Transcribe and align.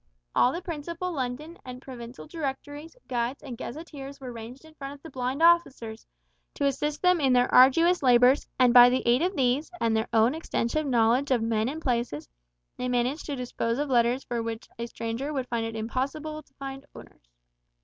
All 0.33 0.51
the 0.51 0.63
principal 0.63 1.11
London 1.11 1.59
and 1.63 1.79
Provincial 1.79 2.25
Directories, 2.25 2.95
Guides, 3.07 3.43
and 3.43 3.55
Gazetteers 3.55 4.19
were 4.19 4.31
ranged 4.33 4.65
in 4.65 4.73
front 4.73 4.95
of 4.95 5.03
the 5.03 5.11
blind 5.11 5.43
officers, 5.43 6.07
to 6.55 6.65
assist 6.65 7.03
them 7.03 7.21
in 7.21 7.33
their 7.33 7.53
arduous 7.53 8.01
labours, 8.01 8.47
and 8.57 8.73
by 8.73 8.89
the 8.89 9.03
aid 9.07 9.21
of 9.21 9.35
these, 9.35 9.69
and 9.79 9.95
their 9.95 10.07
own 10.11 10.33
extensive 10.33 10.87
knowledge 10.87 11.29
of 11.29 11.43
men 11.43 11.69
and 11.69 11.83
places, 11.83 12.27
they 12.77 12.89
managed 12.89 13.27
to 13.27 13.35
dispose 13.35 13.77
of 13.77 13.89
letters 13.91 14.23
for 14.23 14.41
which 14.41 14.67
a 14.79 14.87
stranger 14.87 15.31
would 15.31 15.47
think 15.51 15.67
it 15.67 15.75
impossible 15.77 16.41
to 16.41 16.53
find 16.55 16.83
owners. 16.95 17.21